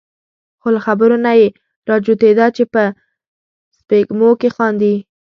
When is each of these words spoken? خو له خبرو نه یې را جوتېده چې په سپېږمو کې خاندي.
خو 0.61 0.67
له 0.75 0.79
خبرو 0.85 1.17
نه 1.25 1.31
یې 1.39 1.47
را 1.87 1.95
جوتېده 2.05 2.47
چې 2.55 2.63
په 2.73 2.83
سپېږمو 3.77 4.29
کې 4.39 4.49
خاندي. 4.55 4.95